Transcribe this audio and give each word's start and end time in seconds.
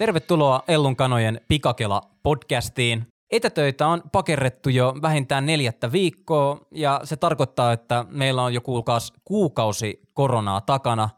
Tervetuloa 0.00 0.62
Ellun 0.68 0.96
kanojen 0.96 1.40
Pikakela-podcastiin. 1.48 3.02
Etätöitä 3.30 3.86
on 3.86 4.02
pakerrettu 4.12 4.68
jo 4.68 4.94
vähintään 5.02 5.46
neljättä 5.46 5.92
viikkoa 5.92 6.60
ja 6.70 7.00
se 7.04 7.16
tarkoittaa, 7.16 7.72
että 7.72 8.04
meillä 8.08 8.42
on 8.42 8.54
jo 8.54 8.60
kuulkaas 8.60 9.12
kuukausi 9.24 10.00
koronaa 10.14 10.60
takana. 10.60 11.08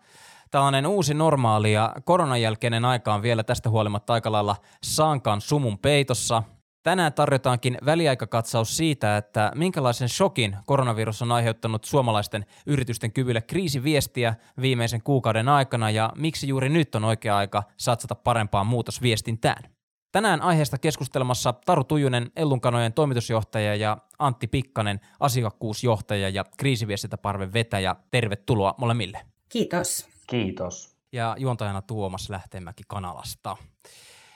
Tällainen 0.50 0.87
uusi 0.87 1.14
normaali 1.14 1.73
ja 1.73 1.95
koronan 2.05 2.43
jälkeinen 2.43 2.85
aika 2.85 3.14
on 3.14 3.23
vielä 3.23 3.43
tästä 3.43 3.71
huolimatta 3.71 4.13
aika 4.13 4.32
lailla 4.32 4.57
sankan 4.83 5.41
sumun 5.41 5.79
peitossa– 5.79 6.43
Tänään 6.83 7.12
tarjotaankin 7.12 7.79
väliaikakatsaus 7.85 8.77
siitä, 8.77 9.17
että 9.17 9.53
minkälaisen 9.55 10.09
shokin 10.09 10.57
koronavirus 10.67 11.22
on 11.22 11.32
aiheuttanut 11.32 11.85
suomalaisten 11.85 12.46
yritysten 12.67 13.13
kyvylle 13.13 13.41
kriisiviestiä 13.41 14.35
viimeisen 14.61 15.03
kuukauden 15.03 15.49
aikana 15.49 15.91
ja 15.91 16.13
miksi 16.17 16.49
juuri 16.49 16.68
nyt 16.68 16.95
on 16.95 17.05
oikea 17.05 17.36
aika 17.36 17.63
satsata 17.77 18.14
parempaan 18.14 18.67
muutosviestintään. 18.67 19.63
Tänään 20.13 20.43
aiheesta 20.43 20.79
keskustelemassa 20.79 21.53
Taru 21.53 21.85
Tujunen, 21.85 22.31
Ellunkanojen 22.36 22.93
toimitusjohtaja 22.93 23.75
ja 23.75 23.99
Antti 24.19 24.46
Pikkanen, 24.46 25.00
asiakkuusjohtaja 25.21 26.29
ja 26.29 26.44
kriisiviestintäparven 26.57 27.53
vetäjä. 27.53 27.96
Tervetuloa 28.11 28.75
molemmille. 28.79 29.21
Kiitos. 29.49 30.08
Kiitos. 30.27 30.96
Ja 31.13 31.36
juontajana 31.39 31.83
Tuomas 31.83 32.30
Lähteenmäki 32.30 32.83
Kanalasta. 32.89 33.56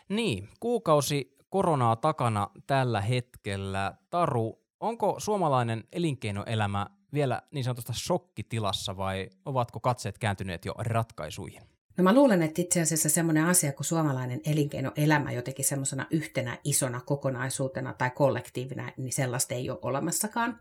Niin, 0.08 0.48
kuukausi 0.60 1.35
koronaa 1.56 1.96
takana 1.96 2.50
tällä 2.66 3.00
hetkellä. 3.00 3.94
Taru, 4.10 4.58
onko 4.80 5.14
suomalainen 5.18 5.84
elinkeinoelämä 5.92 6.86
vielä 7.12 7.42
niin 7.50 7.64
sanotusta 7.64 7.92
shokkitilassa 7.92 8.96
vai 8.96 9.30
ovatko 9.44 9.80
katseet 9.80 10.18
kääntyneet 10.18 10.64
jo 10.64 10.74
ratkaisuihin? 10.78 11.62
No 11.96 12.04
mä 12.04 12.14
luulen, 12.14 12.42
että 12.42 12.62
itse 12.62 12.80
asiassa 12.80 13.08
semmoinen 13.08 13.44
asia 13.44 13.72
kuin 13.72 13.86
suomalainen 13.86 14.40
elinkeinoelämä 14.46 15.32
jotenkin 15.32 15.64
semmoisena 15.64 16.06
yhtenä 16.10 16.58
isona 16.64 17.00
kokonaisuutena 17.00 17.92
tai 17.92 18.10
kollektiivina, 18.10 18.92
niin 18.96 19.12
sellaista 19.12 19.54
ei 19.54 19.70
ole 19.70 19.78
olemassakaan. 19.82 20.60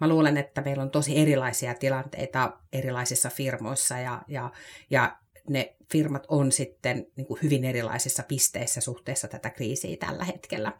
Mä 0.00 0.08
luulen, 0.08 0.36
että 0.36 0.60
meillä 0.60 0.82
on 0.82 0.90
tosi 0.90 1.18
erilaisia 1.18 1.74
tilanteita 1.74 2.52
erilaisissa 2.72 3.30
firmoissa 3.30 3.98
ja, 3.98 4.22
ja, 4.28 4.50
ja 4.90 5.16
ne 5.48 5.74
firmat 5.92 6.26
on 6.28 6.52
sitten 6.52 7.06
niin 7.16 7.26
kuin 7.26 7.40
hyvin 7.42 7.64
erilaisissa 7.64 8.22
pisteissä 8.22 8.80
suhteessa 8.80 9.28
tätä 9.28 9.50
kriisiä 9.50 9.96
tällä 9.96 10.24
hetkellä. 10.24 10.72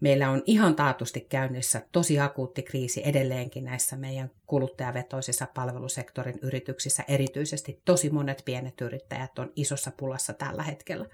Meillä 0.00 0.30
on 0.30 0.42
ihan 0.46 0.76
taatusti 0.76 1.20
käynnissä 1.20 1.82
tosi 1.92 2.20
akuutti 2.20 2.62
kriisi 2.62 3.02
edelleenkin 3.04 3.64
näissä 3.64 3.96
meidän 3.96 4.30
kuluttajavetoisissa 4.46 5.46
palvelusektorin 5.54 6.38
yrityksissä. 6.42 7.04
Erityisesti 7.08 7.80
tosi 7.84 8.10
monet 8.10 8.42
pienet 8.44 8.80
yrittäjät 8.80 9.38
on 9.38 9.52
isossa 9.56 9.92
pulassa 9.96 10.32
tällä 10.32 10.62
hetkellä. 10.62 11.06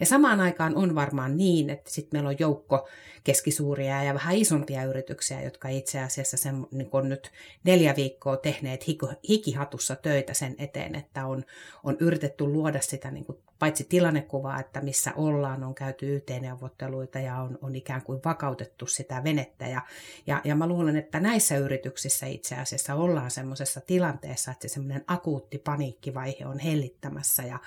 Ja 0.00 0.06
samaan 0.06 0.40
aikaan 0.40 0.76
on 0.76 0.94
varmaan 0.94 1.36
niin, 1.36 1.70
että 1.70 1.90
sitten 1.90 2.16
meillä 2.18 2.28
on 2.28 2.36
joukko 2.38 2.88
keskisuuria 3.24 4.04
ja 4.04 4.14
vähän 4.14 4.36
isompia 4.36 4.84
yrityksiä, 4.84 5.42
jotka 5.42 5.68
itse 5.68 6.00
asiassa 6.00 6.36
sen, 6.36 6.66
niin 6.70 6.88
on 6.92 7.08
nyt 7.08 7.30
neljä 7.64 7.96
viikkoa 7.96 8.36
tehneet 8.36 8.84
hikihatussa 9.28 9.96
töitä 9.96 10.34
sen 10.34 10.54
eteen, 10.58 10.94
että 10.94 11.26
on, 11.26 11.44
on 11.84 11.96
yritetty 12.00 12.44
luoda 12.44 12.80
sitä 12.80 13.10
niin 13.10 13.24
kuin 13.24 13.38
paitsi 13.58 13.84
tilannekuvaa, 13.84 14.60
että 14.60 14.80
missä 14.80 15.12
ollaan, 15.16 15.64
on 15.64 15.74
käyty 15.74 16.16
YT-neuvotteluita 16.16 17.18
ja 17.18 17.36
on, 17.36 17.58
on 17.62 17.76
ikään 17.76 18.02
kuin 18.02 18.20
vakautettu 18.24 18.86
sitä 18.86 19.24
venettä. 19.24 19.66
Ja, 19.66 19.82
ja, 20.26 20.40
ja 20.44 20.54
mä 20.54 20.66
luulen, 20.66 20.96
että 20.96 21.20
näissä 21.20 21.56
yrityksissä 21.56 22.26
itse 22.26 22.54
asiassa 22.54 22.94
ollaan 22.94 23.30
semmoisessa 23.30 23.80
tilanteessa, 23.80 24.50
että 24.50 24.68
se 24.68 24.72
semmoinen 24.72 25.04
akuutti 25.06 25.58
paniikkivaihe 25.58 26.46
on 26.46 26.58
hellittämässä 26.58 27.42
ja, 27.42 27.58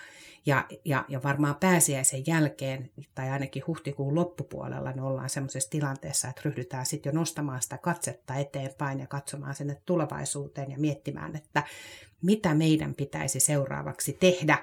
ja, 0.45 0.66
ja, 0.85 1.06
ja 1.07 1.23
varmaan 1.23 1.56
pääsiäisen 1.56 2.23
jälkeen, 2.28 2.89
tai 3.16 3.29
ainakin 3.29 3.63
huhtikuun 3.67 4.16
loppupuolella, 4.16 4.91
niin 4.91 5.03
ollaan 5.03 5.29
semmoisessa 5.29 5.69
tilanteessa, 5.69 6.28
että 6.28 6.41
ryhdytään 6.45 6.85
sitten 6.85 7.09
jo 7.09 7.19
nostamaan 7.19 7.62
sitä 7.62 7.78
katsetta 7.78 8.35
eteenpäin 8.35 9.00
ja 9.00 9.07
katsomaan 9.07 9.56
sinne 9.56 9.81
tulevaisuuteen 9.85 10.72
ja 10.72 10.78
miettimään, 10.78 11.35
että 11.35 11.63
mitä 12.22 12.56
meidän 12.56 12.95
pitäisi 12.95 13.39
seuraavaksi 13.39 14.17
tehdä, 14.19 14.57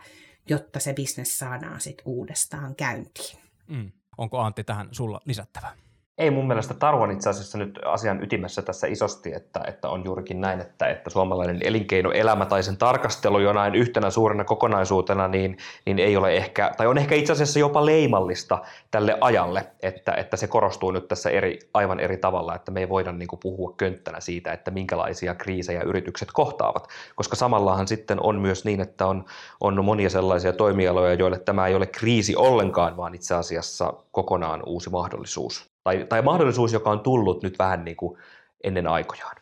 jotta 0.48 0.80
se 0.80 0.92
bisnes 0.92 1.38
saadaan 1.38 1.80
sitten 1.80 2.06
uudestaan 2.06 2.76
käyntiin. 2.76 3.38
Mm. 3.66 3.92
Onko 4.18 4.38
Antti 4.38 4.64
tähän 4.64 4.88
sulla 4.92 5.20
lisättävää? 5.24 5.76
Ei 6.18 6.30
mun 6.30 6.46
mielestä 6.46 6.74
Taru 6.74 7.02
on 7.02 7.10
itse 7.10 7.30
asiassa 7.30 7.58
nyt 7.58 7.78
asian 7.84 8.22
ytimessä 8.22 8.62
tässä 8.62 8.86
isosti, 8.86 9.32
että, 9.34 9.60
että 9.66 9.88
on 9.88 10.04
juurikin 10.04 10.40
näin, 10.40 10.60
että, 10.60 10.86
että 10.86 11.10
suomalainen 11.10 11.60
elinkeinoelämä 11.64 12.46
tai 12.46 12.62
sen 12.62 12.76
tarkastelu 12.76 13.38
jonain 13.38 13.74
yhtenä 13.74 14.10
suurena 14.10 14.44
kokonaisuutena, 14.44 15.28
niin, 15.28 15.58
niin 15.86 15.98
ei 15.98 16.16
ole 16.16 16.36
ehkä, 16.36 16.72
tai 16.76 16.86
on 16.86 16.98
ehkä 16.98 17.14
itse 17.14 17.32
asiassa 17.32 17.58
jopa 17.58 17.86
leimallista 17.86 18.58
tälle 18.90 19.18
ajalle, 19.20 19.66
että, 19.82 20.12
että 20.12 20.36
se 20.36 20.46
korostuu 20.46 20.90
nyt 20.90 21.08
tässä 21.08 21.30
eri, 21.30 21.58
aivan 21.74 22.00
eri 22.00 22.16
tavalla, 22.16 22.54
että 22.54 22.70
me 22.70 22.80
ei 22.80 22.88
voida 22.88 23.12
niin 23.12 23.28
kuin 23.28 23.40
puhua 23.40 23.74
könttänä 23.76 24.20
siitä, 24.20 24.52
että 24.52 24.70
minkälaisia 24.70 25.34
kriisejä 25.34 25.82
yritykset 25.82 26.28
kohtaavat, 26.32 26.88
koska 27.14 27.36
samallahan 27.36 27.88
sitten 27.88 28.20
on 28.20 28.40
myös 28.40 28.64
niin, 28.64 28.80
että 28.80 29.06
on, 29.06 29.24
on 29.60 29.84
monia 29.84 30.10
sellaisia 30.10 30.52
toimialoja, 30.52 31.14
joille 31.14 31.38
tämä 31.38 31.66
ei 31.66 31.74
ole 31.74 31.86
kriisi 31.86 32.36
ollenkaan, 32.36 32.96
vaan 32.96 33.14
itse 33.14 33.34
asiassa 33.34 33.92
kokonaan 34.12 34.62
uusi 34.66 34.90
mahdollisuus 34.90 35.73
tai, 35.84 36.06
tai 36.08 36.22
mahdollisuus, 36.22 36.72
joka 36.72 36.90
on 36.90 37.00
tullut 37.00 37.42
nyt 37.42 37.58
vähän 37.58 37.84
niin 37.84 37.96
kuin 37.96 38.18
ennen 38.64 38.86
aikojaan. 38.86 39.36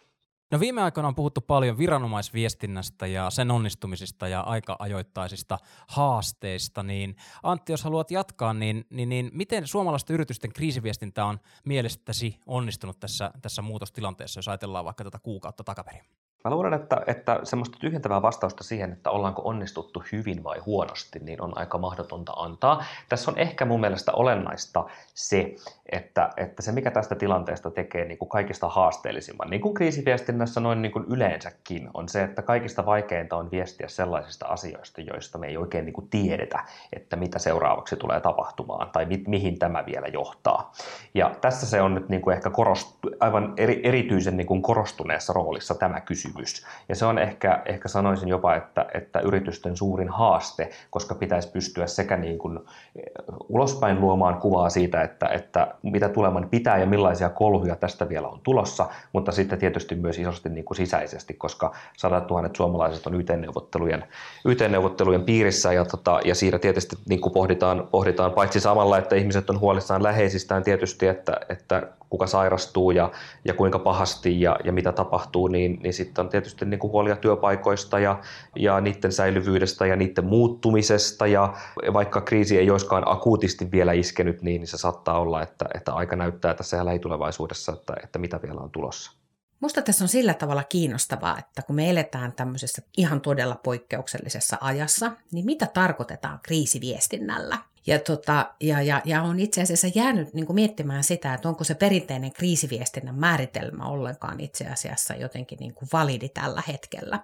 No 0.50 0.60
viime 0.60 0.82
aikoina 0.82 1.08
on 1.08 1.14
puhuttu 1.14 1.40
paljon 1.40 1.78
viranomaisviestinnästä 1.78 3.06
ja 3.06 3.30
sen 3.30 3.50
onnistumisista 3.50 4.28
ja 4.28 4.40
aika-ajoittaisista 4.40 5.58
haasteista, 5.88 6.82
niin 6.82 7.16
Antti, 7.42 7.72
jos 7.72 7.84
haluat 7.84 8.10
jatkaa, 8.10 8.54
niin, 8.54 8.86
niin, 8.90 9.08
niin 9.08 9.30
miten 9.32 9.66
suomalaisten 9.66 10.14
yritysten 10.14 10.52
kriisiviestintä 10.52 11.24
on 11.24 11.40
mielestäsi 11.64 12.40
onnistunut 12.46 13.00
tässä, 13.00 13.30
tässä 13.42 13.62
muutostilanteessa, 13.62 14.38
jos 14.38 14.48
ajatellaan 14.48 14.84
vaikka 14.84 15.04
tätä 15.04 15.18
kuukautta 15.18 15.64
takaperin? 15.64 16.02
Mä 16.44 16.50
luulen, 16.50 16.74
että, 16.74 17.02
että 17.06 17.40
semmoista 17.42 17.78
tyhjentävää 17.78 18.22
vastausta 18.22 18.64
siihen, 18.64 18.92
että 18.92 19.10
ollaanko 19.10 19.42
onnistuttu 19.44 20.02
hyvin 20.12 20.44
vai 20.44 20.58
huonosti, 20.58 21.18
niin 21.18 21.42
on 21.42 21.58
aika 21.58 21.78
mahdotonta 21.78 22.32
antaa. 22.32 22.84
Tässä 23.08 23.30
on 23.30 23.38
ehkä 23.38 23.64
mun 23.64 23.80
mielestä 23.80 24.12
olennaista 24.12 24.84
se, 25.14 25.54
että, 25.92 26.30
että 26.36 26.62
se 26.62 26.72
mikä 26.72 26.90
tästä 26.90 27.14
tilanteesta 27.14 27.70
tekee 27.70 28.04
niin 28.04 28.18
kuin 28.18 28.28
kaikista 28.28 28.68
haasteellisimman, 28.68 29.50
niin 29.50 29.60
kuin 29.60 29.74
kriisiviestinnässä 29.74 30.60
noin 30.60 30.82
niin 30.82 30.92
kuin 30.92 31.04
yleensäkin, 31.08 31.90
on 31.94 32.08
se, 32.08 32.22
että 32.22 32.42
kaikista 32.42 32.86
vaikeinta 32.86 33.36
on 33.36 33.50
viestiä 33.50 33.88
sellaisista 33.88 34.46
asioista, 34.46 35.00
joista 35.00 35.38
me 35.38 35.46
ei 35.46 35.56
oikein 35.56 35.84
niin 35.84 35.92
kuin 35.92 36.08
tiedetä, 36.08 36.64
että 36.92 37.16
mitä 37.16 37.38
seuraavaksi 37.38 37.96
tulee 37.96 38.20
tapahtumaan 38.20 38.90
tai 38.90 39.06
mi- 39.06 39.24
mihin 39.26 39.58
tämä 39.58 39.86
vielä 39.86 40.06
johtaa. 40.06 40.72
Ja 41.14 41.34
tässä 41.40 41.66
se 41.66 41.82
on 41.82 41.94
nyt 41.94 42.08
niin 42.08 42.22
kuin 42.22 42.36
ehkä 42.36 42.50
korostu, 42.50 43.10
aivan 43.20 43.54
eri, 43.56 43.80
erityisen 43.84 44.36
niin 44.36 44.46
kuin 44.46 44.62
korostuneessa 44.62 45.32
roolissa 45.32 45.74
tämä 45.74 46.00
kysymys. 46.00 46.66
Ja 46.88 46.94
se 46.94 47.06
on 47.06 47.18
ehkä, 47.18 47.62
ehkä 47.64 47.88
sanoisin 47.88 48.28
jopa, 48.28 48.54
että, 48.54 48.86
että 48.94 49.20
yritysten 49.20 49.76
suurin 49.76 50.08
haaste, 50.08 50.70
koska 50.90 51.14
pitäisi 51.14 51.50
pystyä 51.52 51.86
sekä 51.86 52.16
niin 52.16 52.38
kuin 52.38 52.58
eh, 52.58 53.02
ulospäin 53.48 54.00
luomaan 54.00 54.40
kuvaa 54.40 54.70
siitä, 54.70 55.02
että, 55.02 55.28
että 55.28 55.74
mitä 55.82 56.08
tuleman 56.08 56.48
pitää 56.50 56.78
ja 56.78 56.86
millaisia 56.86 57.28
kolhuja 57.28 57.76
tästä 57.76 58.08
vielä 58.08 58.28
on 58.28 58.40
tulossa, 58.42 58.88
mutta 59.12 59.32
sitten 59.32 59.58
tietysti 59.58 59.94
myös 59.94 60.18
isosti 60.18 60.48
niin 60.48 60.64
kuin 60.64 60.76
sisäisesti, 60.76 61.34
koska 61.34 61.72
sadat 61.96 62.26
tuhannet 62.26 62.56
suomalaiset 62.56 63.06
on 63.06 63.14
YT-neuvottelujen, 63.14 64.04
YT-neuvottelujen 64.44 65.22
piirissä 65.22 65.72
ja, 65.72 65.84
tota, 65.84 66.20
ja 66.24 66.34
siinä 66.34 66.58
tietysti 66.58 66.96
niin 67.08 67.20
kuin 67.20 67.32
pohditaan, 67.32 67.88
pohditaan 67.90 68.32
paitsi 68.32 68.60
samalla, 68.60 68.98
että 68.98 69.16
ihmiset 69.16 69.50
on 69.50 69.60
huolissaan 69.60 70.02
läheisistään 70.02 70.62
tietysti, 70.62 71.06
että, 71.06 71.36
että 71.48 71.82
kuka 72.10 72.26
sairastuu 72.26 72.90
ja, 72.90 73.10
ja 73.44 73.54
kuinka 73.54 73.78
pahasti 73.78 74.40
ja, 74.40 74.56
ja 74.64 74.72
mitä 74.72 74.92
tapahtuu, 74.92 75.48
niin, 75.48 75.78
niin 75.82 75.94
sitten 75.94 76.24
on 76.24 76.28
tietysti 76.28 76.64
niin 76.64 76.80
kuin 76.80 76.92
huolia 76.92 77.16
työpaikoista 77.16 77.98
ja, 77.98 78.20
ja 78.56 78.80
niiden 78.80 79.12
säilyvyydestä 79.12 79.86
ja 79.86 79.96
niiden 79.96 80.24
muuttumisesta 80.24 81.26
ja 81.26 81.54
vaikka 81.92 82.20
kriisi 82.20 82.58
ei 82.58 82.70
olisikaan 82.70 83.02
akuutisti 83.06 83.70
vielä 83.70 83.92
iskenyt, 83.92 84.42
niin, 84.42 84.60
niin 84.60 84.68
se 84.68 84.78
saattaa 84.78 85.20
olla, 85.20 85.42
että, 85.42 85.68
että 85.74 85.92
aika 85.92 86.16
näyttää 86.16 86.54
tässä 86.54 86.84
lähitulevaisuudessa, 86.84 87.72
että, 87.72 87.94
että 88.04 88.18
mitä 88.18 88.42
vielä 88.42 88.60
on 88.60 88.70
tulossa. 88.70 89.12
Musta 89.60 89.82
tässä 89.82 90.04
on 90.04 90.08
sillä 90.08 90.34
tavalla 90.34 90.64
kiinnostavaa, 90.64 91.38
että 91.38 91.62
kun 91.62 91.76
me 91.76 91.90
eletään 91.90 92.32
tämmöisessä 92.32 92.82
ihan 92.96 93.20
todella 93.20 93.54
poikkeuksellisessa 93.54 94.58
ajassa, 94.60 95.12
niin 95.32 95.46
mitä 95.46 95.66
tarkoitetaan 95.66 96.40
kriisiviestinnällä? 96.42 97.58
Ja, 97.86 97.98
tota, 97.98 98.54
ja, 98.60 98.82
ja, 98.82 99.02
ja 99.04 99.22
on 99.22 99.40
itse 99.40 99.62
asiassa 99.62 99.86
jäänyt 99.94 100.34
niin 100.34 100.46
kuin 100.46 100.54
miettimään 100.54 101.04
sitä, 101.04 101.34
että 101.34 101.48
onko 101.48 101.64
se 101.64 101.74
perinteinen 101.74 102.32
kriisiviestinnän 102.32 103.14
määritelmä 103.14 103.84
ollenkaan 103.84 104.40
itse 104.40 104.66
asiassa 104.66 105.14
jotenkin 105.14 105.58
niin 105.58 105.74
kuin 105.74 105.88
validi 105.92 106.28
tällä 106.28 106.62
hetkellä. 106.68 107.18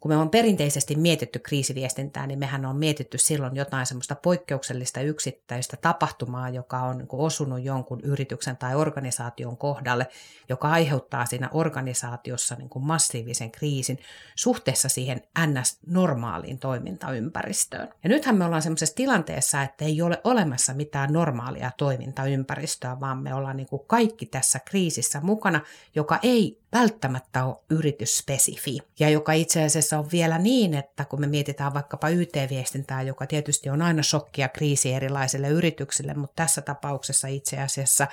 Kun 0.00 0.10
me 0.10 0.16
on 0.16 0.30
perinteisesti 0.30 0.94
mietitty 0.96 1.38
kriisiviestintää, 1.38 2.26
niin 2.26 2.38
mehän 2.38 2.66
on 2.66 2.76
mietitty 2.76 3.18
silloin 3.18 3.56
jotain 3.56 3.86
semmoista 3.86 4.14
poikkeuksellista 4.14 5.00
yksittäistä 5.00 5.76
tapahtumaa, 5.76 6.48
joka 6.48 6.80
on 6.80 6.98
niin 6.98 7.08
kuin 7.08 7.20
osunut 7.20 7.62
jonkun 7.62 8.00
yrityksen 8.00 8.56
tai 8.56 8.74
organisaation 8.74 9.56
kohdalle, 9.56 10.06
joka 10.48 10.68
aiheuttaa 10.68 11.26
siinä 11.26 11.48
organisaatiossa 11.52 12.54
niin 12.54 12.68
kuin 12.68 12.84
massiivisen 12.84 13.50
kriisin 13.50 13.98
suhteessa 14.34 14.88
siihen 14.88 15.22
NS-normaaliin 15.38 16.58
toimintaympäristöön. 16.58 17.88
Ja 18.02 18.08
nythän 18.08 18.36
me 18.36 18.44
ollaan 18.44 18.62
semmoisessa 18.62 18.96
tilanteessa, 18.96 19.62
että 19.62 19.84
ei 19.84 20.02
ole 20.04 20.20
olemassa 20.24 20.74
mitään 20.74 21.12
normaalia 21.12 21.70
toimintaympäristöä, 21.76 23.00
vaan 23.00 23.18
me 23.18 23.34
ollaan 23.34 23.56
niin 23.56 23.66
kuin 23.66 23.82
kaikki 23.86 24.26
tässä 24.26 24.58
kriisissä 24.58 25.20
mukana, 25.20 25.60
joka 25.94 26.18
ei 26.22 26.60
välttämättä 26.72 27.44
ole 27.44 27.56
yritysspesifi. 27.70 28.78
Ja 29.00 29.10
joka 29.10 29.32
itse 29.32 29.64
asiassa 29.64 29.98
on 29.98 30.08
vielä 30.12 30.38
niin, 30.38 30.74
että 30.74 31.04
kun 31.04 31.20
me 31.20 31.26
mietitään 31.26 31.74
vaikkapa 31.74 32.08
YT-viestintää, 32.08 33.02
joka 33.02 33.26
tietysti 33.26 33.70
on 33.70 33.82
aina 33.82 34.02
shokkia 34.02 34.48
kriisi 34.48 34.92
erilaisille 34.92 35.48
yrityksille, 35.48 36.14
mutta 36.14 36.36
tässä 36.36 36.62
tapauksessa 36.62 37.28
itse 37.28 37.60
asiassa, 37.60 38.06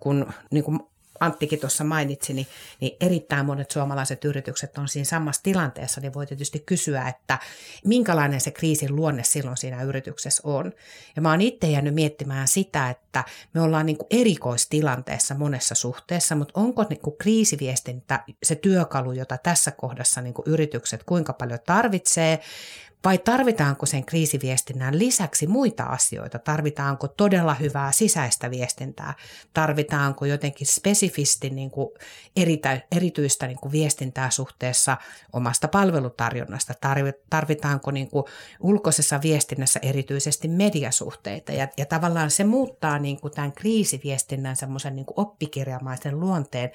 kun 0.00 0.32
niin 0.50 0.64
kuin 0.64 0.80
Anttikin 1.20 1.60
tuossa 1.60 1.84
mainitsi, 1.84 2.32
niin, 2.32 2.46
niin 2.80 2.96
erittäin 3.00 3.46
monet 3.46 3.70
suomalaiset 3.70 4.24
yritykset 4.24 4.78
on 4.78 4.88
siinä 4.88 5.04
samassa 5.04 5.42
tilanteessa, 5.42 6.00
niin 6.00 6.14
voi 6.14 6.26
tietysti 6.26 6.62
kysyä, 6.66 7.08
että 7.08 7.38
minkälainen 7.84 8.40
se 8.40 8.50
kriisin 8.50 8.96
luonne 8.96 9.24
silloin 9.24 9.56
siinä 9.56 9.82
yrityksessä 9.82 10.42
on. 10.44 10.72
Ja 11.16 11.22
mä 11.22 11.30
oon 11.30 11.40
itse 11.40 11.70
jäänyt 11.70 11.94
miettimään 11.94 12.48
sitä, 12.48 12.90
että 12.90 13.24
me 13.54 13.60
ollaan 13.60 13.86
niin 13.86 13.98
kuin 13.98 14.06
erikoistilanteessa 14.10 15.34
monessa 15.34 15.74
suhteessa, 15.74 16.34
mutta 16.34 16.60
onko 16.60 16.84
niin 16.90 17.00
kuin 17.00 17.16
kriisiviestintä 17.18 18.24
se 18.42 18.54
työkalu, 18.54 19.12
jota 19.12 19.38
tässä 19.38 19.70
kohdassa 19.70 20.20
niin 20.20 20.34
kuin 20.34 20.48
yritykset 20.48 21.04
kuinka 21.04 21.32
paljon 21.32 21.58
tarvitsee, 21.66 22.40
vai 23.04 23.18
tarvitaanko 23.18 23.86
sen 23.86 24.04
kriisiviestinnän 24.04 24.98
lisäksi 24.98 25.46
muita 25.46 25.84
asioita? 25.84 26.38
Tarvitaanko 26.38 27.08
todella 27.08 27.54
hyvää 27.54 27.92
sisäistä 27.92 28.50
viestintää? 28.50 29.14
Tarvitaanko 29.54 30.24
jotenkin 30.24 30.66
spesifisti 30.66 31.50
niin 31.50 31.70
kuin 31.70 31.88
eritä, 32.36 32.80
erityistä 32.96 33.46
niin 33.46 33.58
kuin 33.58 33.72
viestintää 33.72 34.30
suhteessa 34.30 34.96
omasta 35.32 35.68
palvelutarjonnasta? 35.68 36.74
Tarvitaanko 37.30 37.90
niin 37.90 38.10
kuin 38.10 38.24
ulkoisessa 38.60 39.20
viestinnässä 39.22 39.80
erityisesti 39.82 40.48
mediasuhteita? 40.48 41.52
Ja, 41.52 41.68
ja 41.76 41.86
tavallaan 41.86 42.30
se 42.30 42.44
muuttaa 42.44 42.98
niin 42.98 43.20
kuin 43.20 43.32
tämän 43.32 43.52
kriisiviestinnän 43.52 44.56
semmoisen 44.56 44.96
niin 44.96 45.06
oppikirjamaisen 45.16 46.20
luonteen 46.20 46.70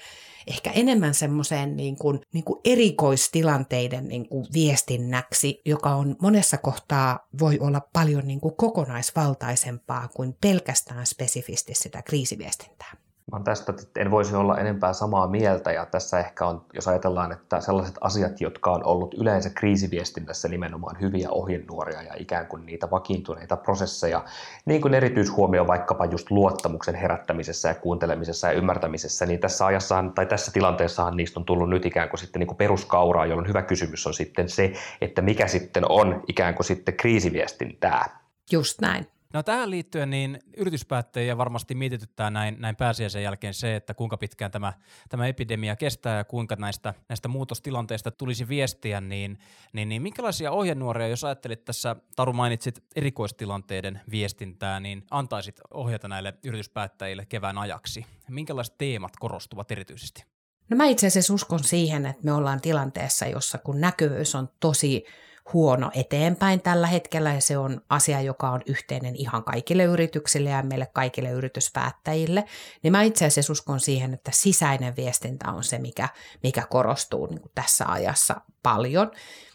ehkä 0.46 0.70
enemmän 0.70 1.14
semmoiseen 1.14 1.76
niin 1.76 1.96
kuin, 1.96 2.20
niin 2.32 2.44
kuin 2.44 2.60
erikoistilanteiden 2.64 4.08
niin 4.08 4.28
kuin 4.28 4.46
viestinnäksi, 4.54 5.62
joka 5.64 5.94
on 5.94 6.13
monessa 6.22 6.58
kohtaa 6.58 7.28
voi 7.40 7.58
olla 7.58 7.80
paljon 7.92 8.26
niin 8.26 8.40
kuin 8.40 8.56
kokonaisvaltaisempaa 8.56 10.08
kuin 10.08 10.36
pelkästään 10.40 11.06
spesifisti 11.06 11.74
sitä 11.74 12.02
kriisiviestintää. 12.02 13.03
Mä 13.32 13.40
tästä 13.44 13.72
en 13.96 14.10
voisi 14.10 14.36
olla 14.36 14.58
enempää 14.58 14.92
samaa 14.92 15.28
mieltä 15.28 15.72
ja 15.72 15.86
tässä 15.86 16.18
ehkä 16.20 16.46
on, 16.46 16.64
jos 16.74 16.88
ajatellaan, 16.88 17.32
että 17.32 17.60
sellaiset 17.60 17.96
asiat, 18.00 18.40
jotka 18.40 18.72
on 18.72 18.84
ollut 18.84 19.14
yleensä 19.14 19.50
kriisiviestinnässä 19.50 20.48
nimenomaan 20.48 21.00
hyviä 21.00 21.30
ohjenuoria 21.30 22.02
ja 22.02 22.12
ikään 22.18 22.46
kuin 22.46 22.66
niitä 22.66 22.90
vakiintuneita 22.90 23.56
prosesseja, 23.56 24.24
niin 24.64 24.80
kuin 24.82 24.94
erityishuomio 24.94 25.66
vaikkapa 25.66 26.04
just 26.04 26.30
luottamuksen 26.30 26.94
herättämisessä 26.94 27.68
ja 27.68 27.74
kuuntelemisessa 27.74 28.46
ja 28.46 28.52
ymmärtämisessä, 28.52 29.26
niin 29.26 29.40
tässä 29.40 29.66
ajassa 29.66 30.04
tai 30.14 30.26
tässä 30.26 30.52
tilanteessahan 30.52 31.16
niistä 31.16 31.40
on 31.40 31.46
tullut 31.46 31.70
nyt 31.70 31.86
ikään 31.86 32.08
kuin 32.08 32.20
sitten 32.20 32.40
niin 32.40 32.48
kuin 32.48 32.58
peruskauraa, 32.58 33.26
jolloin 33.26 33.48
hyvä 33.48 33.62
kysymys 33.62 34.06
on 34.06 34.14
sitten 34.14 34.48
se, 34.48 34.72
että 35.00 35.22
mikä 35.22 35.48
sitten 35.48 35.90
on 35.90 36.22
ikään 36.28 36.54
kuin 36.54 36.66
sitten 36.66 36.96
kriisiviestintää. 36.96 38.20
Just 38.52 38.80
näin. 38.80 39.13
No 39.34 39.42
tähän 39.42 39.70
liittyen 39.70 40.10
niin 40.10 40.38
yrityspäättäjiä 40.56 41.38
varmasti 41.38 41.74
mietityttää 41.74 42.30
näin, 42.30 42.56
näin 42.58 42.76
pääsiäisen 42.76 43.22
jälkeen 43.22 43.54
se, 43.54 43.76
että 43.76 43.94
kuinka 43.94 44.16
pitkään 44.16 44.50
tämä, 44.50 44.72
tämä 45.08 45.26
epidemia 45.26 45.76
kestää 45.76 46.16
ja 46.16 46.24
kuinka 46.24 46.56
näistä, 46.56 46.94
näistä 47.08 47.28
muutostilanteista 47.28 48.10
tulisi 48.10 48.48
viestiä, 48.48 49.00
niin, 49.00 49.38
niin, 49.72 49.88
niin 49.88 50.02
minkälaisia 50.02 50.50
ohjenuoria, 50.50 51.08
jos 51.08 51.24
ajattelit 51.24 51.64
tässä, 51.64 51.96
Taru 52.16 52.32
mainitsit 52.32 52.84
erikoistilanteiden 52.96 54.00
viestintää, 54.10 54.80
niin 54.80 55.06
antaisit 55.10 55.60
ohjata 55.70 56.08
näille 56.08 56.34
yrityspäättäjille 56.44 57.26
kevään 57.26 57.58
ajaksi? 57.58 58.06
Minkälaiset 58.28 58.78
teemat 58.78 59.12
korostuvat 59.20 59.70
erityisesti? 59.70 60.24
No 60.70 60.76
mä 60.76 60.86
itse 60.86 61.06
asiassa 61.06 61.34
uskon 61.34 61.64
siihen, 61.64 62.06
että 62.06 62.24
me 62.24 62.32
ollaan 62.32 62.60
tilanteessa, 62.60 63.26
jossa 63.26 63.58
kun 63.58 63.80
näkyvyys 63.80 64.34
on 64.34 64.48
tosi 64.60 65.04
huono 65.52 65.90
eteenpäin 65.94 66.60
tällä 66.60 66.86
hetkellä 66.86 67.32
ja 67.32 67.40
se 67.40 67.58
on 67.58 67.80
asia, 67.88 68.20
joka 68.20 68.50
on 68.50 68.62
yhteinen 68.66 69.16
ihan 69.16 69.44
kaikille 69.44 69.84
yrityksille 69.84 70.50
ja 70.50 70.62
meille 70.62 70.86
kaikille 70.86 71.30
yrityspäättäjille, 71.30 72.44
niin 72.82 72.92
mä 72.92 73.02
itse 73.02 73.24
asiassa 73.24 73.52
uskon 73.52 73.80
siihen, 73.80 74.14
että 74.14 74.30
sisäinen 74.34 74.96
viestintä 74.96 75.52
on 75.52 75.64
se, 75.64 75.78
mikä, 75.78 76.08
mikä 76.42 76.66
korostuu 76.70 77.26
niin 77.26 77.50
tässä 77.54 77.84
ajassa 77.88 78.40
paljon. 78.62 79.10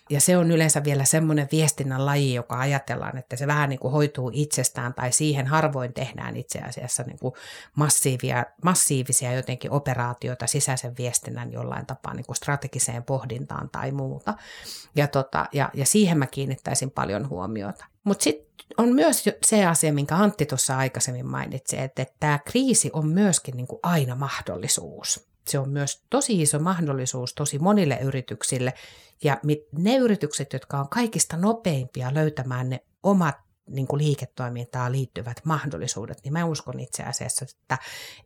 Ja 0.10 0.22
se 0.22 0.38
on 0.38 0.52
yleensä 0.52 0.84
vielä 0.84 1.06
semmoinen 1.06 1.48
viestinnän 1.52 2.06
laji, 2.06 2.34
joka 2.34 2.60
ajatellaan, 2.60 3.18
että 3.18 3.36
se 3.36 3.48
vähän 3.48 3.70
niin 3.70 3.80
kuin 3.80 3.92
hoituu 3.92 4.32
itsestään 4.34 4.94
tai 4.94 5.12
siihen 5.12 5.48
harvoin 5.48 5.94
tehdään 5.94 6.38
itse 6.38 6.60
asiassa 6.60 7.04
niin 7.04 7.20
kuin 7.20 7.34
massiivia, 7.76 8.46
massiivisia 8.64 9.34
jotenkin 9.34 9.72
operaatioita 9.72 10.48
sisäisen 10.48 10.98
viestinnän 10.98 11.52
jollain 11.52 11.86
tapaa 11.86 12.14
niin 12.14 12.26
kuin 12.26 12.36
strategiseen 12.36 13.04
pohdintaan 13.04 13.70
tai 13.70 13.92
muuta. 13.92 14.34
Ja, 14.96 15.08
tota, 15.08 15.46
ja, 15.54 15.70
ja 15.74 15.86
siihen 15.86 16.18
mä 16.18 16.28
kiinnittäisin 16.28 16.92
paljon 16.92 17.30
huomiota. 17.30 17.86
Mutta 18.04 18.24
sitten 18.24 18.50
on 18.78 18.90
myös 18.90 19.24
se 19.46 19.66
asia, 19.66 19.94
minkä 19.94 20.16
Antti 20.16 20.46
tuossa 20.46 20.78
aikaisemmin 20.78 21.28
mainitsi, 21.28 21.80
että, 21.80 22.06
tämä 22.20 22.40
kriisi 22.40 22.90
on 22.94 23.08
myöskin 23.08 23.58
niin 23.58 23.68
kuin 23.68 23.80
aina 23.84 24.16
mahdollisuus 24.16 25.29
se 25.50 25.60
on 25.60 25.70
myös 25.70 26.04
tosi 26.10 26.42
iso 26.42 26.60
mahdollisuus 26.60 27.34
tosi 27.34 27.60
monille 27.60 28.00
yrityksille. 28.02 28.74
Ja 29.24 29.40
ne 29.72 29.96
yritykset, 29.96 30.54
jotka 30.54 30.80
on 30.80 30.90
kaikista 30.90 31.38
nopeimpia 31.38 32.14
löytämään 32.14 32.70
ne 32.70 32.84
omat 33.04 33.36
niin 33.70 33.88
kuin 33.88 34.04
liiketoimintaan 34.04 34.92
liittyvät 34.92 35.42
mahdollisuudet, 35.46 36.18
niin 36.24 36.34
mä 36.34 36.46
uskon 36.46 36.80
itse 36.80 37.04
asiassa, 37.04 37.46
että, 37.50 37.78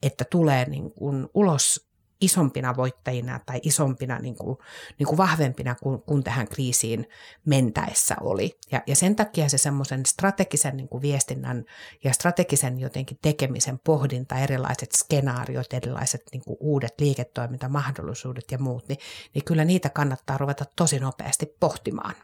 että 0.02 0.25
tulee 0.25 0.66
niin 0.66 0.92
kuin 0.92 1.28
ulos 1.34 1.88
isompina 2.24 2.75
voittajina 2.75 3.40
tai 3.46 3.60
isompina, 3.64 4.20
niin 4.20 4.36
kuin, 4.36 4.58
niin 5.00 5.08
kuin 5.08 5.18
vahvempina 5.18 5.75
kuin, 5.75 6.02
kuin 6.02 6.24
tähän 6.24 6.48
kriisiin 6.48 7.10
mentäessä 7.46 8.16
oli. 8.22 8.60
Ja, 8.72 8.81
ja 8.88 8.96
sen 8.96 9.16
takia 9.16 9.50
se 9.50 9.58
semmoisen 9.58 10.06
strategisen 10.06 10.78
niin 10.78 10.88
kuin 10.88 11.02
viestinnän 11.02 11.66
ja 12.04 12.14
strategisen 12.14 12.80
jotenkin 12.80 13.18
tekemisen 13.22 13.80
pohdinta, 13.80 14.36
erilaiset 14.36 14.92
skenaariot, 14.92 15.74
erilaiset 15.74 16.24
niin 16.31 16.44
kuin 16.44 16.58
uudet 16.60 16.94
liiketoimintamahdollisuudet 17.00 18.52
ja 18.52 18.58
muut, 18.58 18.88
niin, 18.88 19.00
niin 19.34 19.46
kyllä 19.46 19.65
niitä 19.65 19.89
kannattaa 19.89 20.38
ruveta 20.38 20.65
tosi 20.75 21.00
nopeasti 21.00 21.56
pohtimaan. 21.60 22.15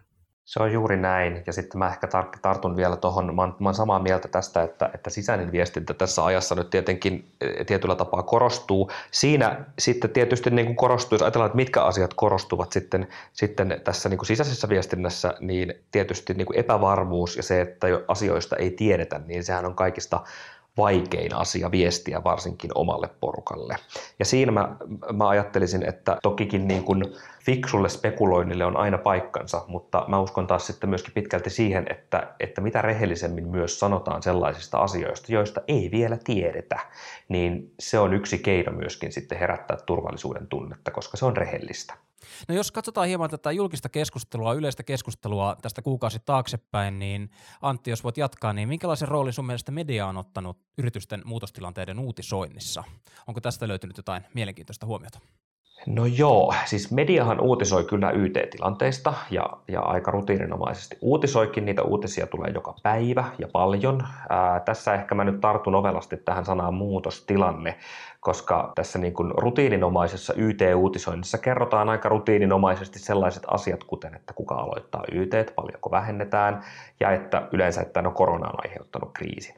Se 0.49 0.63
on 0.63 0.73
juuri 0.73 0.97
näin. 0.97 1.43
Ja 1.47 1.53
sitten 1.53 1.79
mä 1.79 1.87
ehkä 1.87 2.07
tartun 2.41 2.75
vielä 2.75 2.95
tuohon, 2.95 3.35
mä, 3.35 3.47
mä 3.47 3.53
olen 3.61 3.75
samaa 3.75 3.99
mieltä 3.99 4.27
tästä, 4.27 4.63
että, 4.63 4.89
että 4.93 5.09
sisäinen 5.09 5.51
viestintä 5.51 5.93
tässä 5.93 6.25
ajassa 6.25 6.55
nyt 6.55 6.69
tietenkin 6.69 7.31
e, 7.41 7.63
tietyllä 7.63 7.95
tapaa 7.95 8.23
korostuu. 8.23 8.91
Siinä 9.11 9.65
sitten 9.79 10.09
tietysti 10.09 10.49
niin 10.49 10.65
kuin 10.65 10.75
korostuu, 10.75 11.15
jos 11.15 11.21
ajatellaan, 11.21 11.47
että 11.47 11.55
mitkä 11.55 11.83
asiat 11.83 12.13
korostuvat 12.13 12.71
sitten, 12.71 13.07
sitten 13.33 13.81
tässä 13.83 14.09
niin 14.09 14.17
kuin 14.17 14.27
sisäisessä 14.27 14.69
viestinnässä, 14.69 15.33
niin 15.39 15.73
tietysti 15.91 16.33
niin 16.33 16.45
kuin 16.45 16.59
epävarmuus 16.59 17.37
ja 17.37 17.43
se, 17.43 17.61
että 17.61 17.87
asioista 18.07 18.55
ei 18.55 18.71
tiedetä, 18.71 19.21
niin 19.25 19.43
sehän 19.43 19.65
on 19.65 19.75
kaikista 19.75 20.23
vaikein 20.79 21.35
asia 21.35 21.71
viestiä 21.71 22.23
varsinkin 22.23 22.71
omalle 22.75 23.09
porukalle. 23.19 23.75
Ja 24.19 24.25
siinä 24.25 24.51
mä, 24.51 24.75
mä 25.13 25.29
ajattelisin, 25.29 25.89
että 25.89 26.17
tokikin 26.23 26.67
niin 26.67 26.83
kuin 26.83 27.03
fiksulle 27.45 27.89
spekuloinnille 27.89 28.65
on 28.65 28.77
aina 28.77 28.97
paikkansa, 28.97 29.65
mutta 29.67 30.05
mä 30.07 30.19
uskon 30.19 30.47
taas 30.47 30.67
sitten 30.67 30.89
myöskin 30.89 31.13
pitkälti 31.13 31.49
siihen, 31.49 31.85
että, 31.89 32.35
että 32.39 32.61
mitä 32.61 32.81
rehellisemmin 32.81 33.47
myös 33.47 33.79
sanotaan 33.79 34.23
sellaisista 34.23 34.77
asioista, 34.77 35.33
joista 35.33 35.61
ei 35.67 35.89
vielä 35.91 36.17
tiedetä, 36.23 36.79
niin 37.29 37.73
se 37.79 37.99
on 37.99 38.13
yksi 38.13 38.37
keino 38.37 38.71
myöskin 38.71 39.11
sitten 39.11 39.39
herättää 39.39 39.77
turvallisuuden 39.85 40.47
tunnetta, 40.47 40.91
koska 40.91 41.17
se 41.17 41.25
on 41.25 41.37
rehellistä. 41.37 41.93
No 42.47 42.55
jos 42.55 42.71
katsotaan 42.71 43.07
hieman 43.07 43.29
tätä 43.29 43.51
julkista 43.51 43.89
keskustelua, 43.89 44.53
yleistä 44.53 44.83
keskustelua 44.83 45.55
tästä 45.61 45.81
kuukausi 45.81 46.19
taaksepäin, 46.25 46.99
niin 46.99 47.31
Antti, 47.61 47.89
jos 47.89 48.03
voit 48.03 48.17
jatkaa, 48.17 48.53
niin 48.53 48.69
minkälaisen 48.69 49.07
roolin 49.07 49.33
sun 49.33 49.45
mielestä 49.45 49.71
media 49.71 50.07
on 50.07 50.17
ottanut 50.17 50.57
yritysten 50.77 51.21
muutostilanteiden 51.25 51.99
uutisoinnissa? 51.99 52.83
Onko 53.27 53.41
tästä 53.41 53.67
löytynyt 53.67 53.97
jotain 53.97 54.23
mielenkiintoista 54.33 54.85
huomiota? 54.85 55.19
No 55.85 56.05
joo, 56.05 56.53
siis 56.65 56.91
mediahan 56.91 57.39
uutisoi 57.39 57.83
kyllä 57.83 58.11
YT-tilanteista 58.11 59.13
ja, 59.31 59.49
ja 59.67 59.81
aika 59.81 60.11
rutiininomaisesti 60.11 60.97
uutisoikin. 61.01 61.65
Niitä 61.65 61.83
uutisia 61.83 62.27
tulee 62.27 62.51
joka 62.53 62.75
päivä 62.83 63.25
ja 63.37 63.47
paljon. 63.51 64.03
Ää, 64.29 64.59
tässä 64.59 64.93
ehkä 64.93 65.15
mä 65.15 65.23
nyt 65.23 65.41
tartun 65.41 65.75
ovelasti 65.75 66.17
tähän 66.17 66.45
sanaan 66.45 66.73
muutostilanne, 66.73 67.75
koska 68.19 68.71
tässä 68.75 68.99
niin 68.99 69.13
kuin 69.13 69.31
rutiininomaisessa 69.37 70.33
YT-uutisoinnissa 70.37 71.37
kerrotaan 71.37 71.89
aika 71.89 72.09
rutiininomaisesti 72.09 72.99
sellaiset 72.99 73.43
asiat, 73.47 73.83
kuten 73.83 74.15
että 74.15 74.33
kuka 74.33 74.55
aloittaa 74.55 75.03
YT, 75.11 75.55
paljonko 75.55 75.91
vähennetään 75.91 76.63
ja 76.99 77.11
että 77.11 77.47
yleensä, 77.51 77.81
että 77.81 78.01
no 78.01 78.11
korona 78.11 78.47
on 78.47 78.65
aiheuttanut 78.65 79.11
kriisin. 79.13 79.55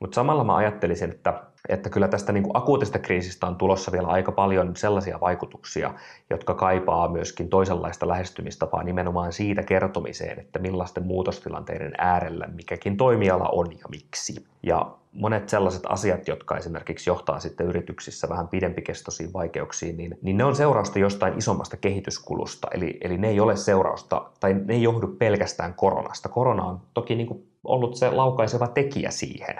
Mutta 0.00 0.14
samalla 0.14 0.44
mä 0.44 0.56
ajattelisin, 0.56 1.10
että, 1.10 1.42
että 1.68 1.90
kyllä 1.90 2.08
tästä 2.08 2.32
niin 2.32 2.42
kuin 2.42 2.56
akuutista 2.56 2.98
kriisistä 2.98 3.46
on 3.46 3.56
tulossa 3.56 3.92
vielä 3.92 4.08
aika 4.08 4.32
paljon 4.32 4.76
sellaisia 4.76 5.20
vaikutuksia, 5.20 5.94
jotka 6.30 6.54
kaipaa 6.54 7.08
myöskin 7.08 7.48
toisenlaista 7.48 8.08
lähestymistapaa 8.08 8.82
nimenomaan 8.82 9.32
siitä 9.32 9.62
kertomiseen, 9.62 10.40
että 10.40 10.58
millaisten 10.58 11.06
muutostilanteiden 11.06 11.92
äärellä 11.98 12.46
mikäkin 12.46 12.96
toimiala 12.96 13.48
on 13.52 13.72
ja 13.72 13.86
miksi. 13.90 14.46
Ja 14.62 14.96
monet 15.14 15.48
sellaiset 15.48 15.82
asiat, 15.88 16.28
jotka 16.28 16.56
esimerkiksi 16.56 17.10
johtaa 17.10 17.40
sitten 17.40 17.66
yrityksissä 17.66 18.28
vähän 18.28 18.48
pidempikestoisiin 18.48 19.32
vaikeuksiin, 19.32 19.96
niin, 19.96 20.18
niin 20.22 20.36
ne 20.36 20.44
on 20.44 20.56
seurausta 20.56 20.98
jostain 20.98 21.38
isommasta 21.38 21.76
kehityskulusta. 21.76 22.68
Eli, 22.74 22.98
eli 23.00 23.18
ne 23.18 23.28
ei 23.28 23.40
ole 23.40 23.56
seurausta, 23.56 24.30
tai 24.40 24.54
ne 24.54 24.74
ei 24.74 24.82
johdu 24.82 25.06
pelkästään 25.06 25.74
koronasta. 25.74 26.28
Korona 26.28 26.64
on 26.64 26.80
toki 26.94 27.14
niin 27.14 27.26
kuin 27.26 27.46
ollut 27.64 27.96
se 27.96 28.10
laukaiseva 28.10 28.66
tekijä 28.66 29.10
siihen. 29.10 29.56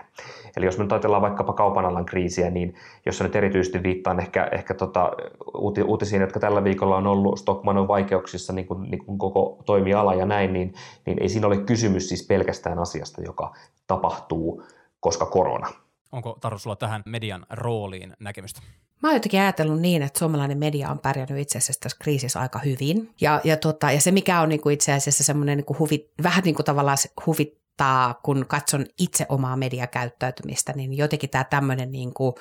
Eli 0.56 0.66
jos 0.66 0.78
me 0.78 0.87
ajatellaan 0.90 1.23
vaikkapa 1.23 1.52
kaupan 1.52 1.84
alan 1.84 2.04
kriisiä, 2.04 2.50
niin 2.50 2.75
jos 3.06 3.23
nyt 3.23 3.37
erityisesti 3.37 3.82
viittaan 3.82 4.20
ehkä, 4.20 4.49
ehkä 4.52 4.75
tota, 4.75 5.12
uutisiin, 5.84 6.23
jotka 6.23 6.40
tällä 6.40 6.64
viikolla 6.64 6.96
on 6.96 7.06
ollut, 7.06 7.38
Stockman 7.38 7.78
on 7.78 7.88
vaikeuksissa 7.88 8.52
niin 8.52 8.66
kuin, 8.66 8.90
niin 8.90 9.04
kuin 9.04 9.18
koko 9.18 9.58
toimiala 9.66 10.14
ja 10.14 10.26
näin, 10.26 10.52
niin, 10.52 10.75
niin 11.06 11.23
ei 11.23 11.28
siinä 11.28 11.46
ole 11.46 11.56
kysymys 11.56 12.08
siis 12.08 12.26
pelkästään 12.26 12.78
asiasta, 12.78 13.23
joka 13.23 13.52
tapahtuu 13.87 14.62
koska 15.04 15.26
korona. 15.26 15.70
Onko 16.12 16.38
Taru 16.40 16.58
sulla 16.58 16.76
tähän 16.76 17.02
median 17.06 17.46
rooliin 17.50 18.16
näkemystä? 18.20 18.61
Mä 19.02 19.08
oon 19.08 19.16
jotenkin 19.16 19.40
ajatellut 19.40 19.80
niin, 19.80 20.02
että 20.02 20.18
suomalainen 20.18 20.58
media 20.58 20.90
on 20.90 20.99
pärjännyt 20.99 21.38
itse 21.38 21.58
asiassa 21.58 21.80
tässä 21.80 21.99
kriisissä 22.00 22.40
aika 22.40 22.58
hyvin. 22.58 23.11
Ja, 23.20 23.40
ja, 23.44 23.56
tota, 23.56 23.92
ja 23.92 24.00
se, 24.00 24.11
mikä 24.11 24.40
on 24.40 24.49
niin 24.49 24.61
kuin 24.61 24.75
itse 24.75 24.92
asiassa 24.92 25.25
semmoinen 25.25 25.56
niin 25.56 25.64
kuin 25.64 25.78
huvi, 25.78 26.11
vähän 26.23 26.44
niin 26.44 26.54
kuin 26.54 26.66
tavallaan 26.66 26.99
huvittaa, 27.26 28.14
kun 28.23 28.44
katson 28.49 28.87
itse 28.99 29.26
omaa 29.28 29.56
mediakäyttäytymistä, 29.56 30.73
niin 30.73 30.96
jotenkin 30.96 31.30
tämä 31.30 31.44
tämmöinen 31.44 31.92
niin 31.92 32.14
kuin 32.14 32.34